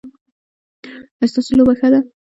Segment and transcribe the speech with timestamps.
[1.19, 1.99] ایا ستاسو لوبه ښه ده؟